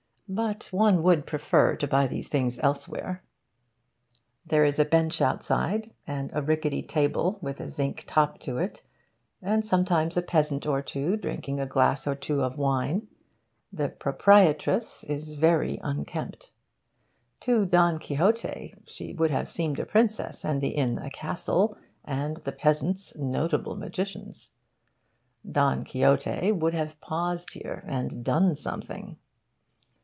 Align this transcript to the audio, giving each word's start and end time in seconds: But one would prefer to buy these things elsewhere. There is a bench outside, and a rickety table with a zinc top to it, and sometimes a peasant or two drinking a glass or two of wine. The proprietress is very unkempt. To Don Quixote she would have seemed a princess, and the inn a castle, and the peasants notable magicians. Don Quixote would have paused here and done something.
But 0.33 0.71
one 0.71 1.03
would 1.03 1.25
prefer 1.25 1.75
to 1.75 1.87
buy 1.89 2.07
these 2.07 2.29
things 2.29 2.57
elsewhere. 2.59 3.21
There 4.45 4.63
is 4.63 4.79
a 4.79 4.85
bench 4.85 5.21
outside, 5.21 5.91
and 6.07 6.31
a 6.33 6.41
rickety 6.41 6.81
table 6.83 7.37
with 7.41 7.59
a 7.59 7.67
zinc 7.69 8.05
top 8.07 8.39
to 8.43 8.57
it, 8.57 8.81
and 9.41 9.65
sometimes 9.65 10.15
a 10.15 10.21
peasant 10.21 10.65
or 10.65 10.81
two 10.81 11.17
drinking 11.17 11.59
a 11.59 11.65
glass 11.65 12.07
or 12.07 12.15
two 12.15 12.43
of 12.43 12.57
wine. 12.57 13.09
The 13.73 13.89
proprietress 13.89 15.03
is 15.03 15.33
very 15.33 15.81
unkempt. 15.83 16.51
To 17.41 17.65
Don 17.65 17.99
Quixote 17.99 18.73
she 18.87 19.11
would 19.11 19.31
have 19.31 19.49
seemed 19.49 19.79
a 19.81 19.85
princess, 19.85 20.45
and 20.45 20.61
the 20.61 20.69
inn 20.69 20.97
a 20.97 21.09
castle, 21.09 21.77
and 22.05 22.37
the 22.37 22.53
peasants 22.53 23.17
notable 23.17 23.75
magicians. 23.75 24.51
Don 25.51 25.83
Quixote 25.83 26.53
would 26.53 26.73
have 26.73 27.01
paused 27.01 27.51
here 27.51 27.83
and 27.85 28.23
done 28.23 28.55
something. 28.55 29.17